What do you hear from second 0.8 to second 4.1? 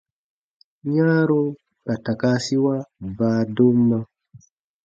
Yãaro ka takaasiwa baadomma.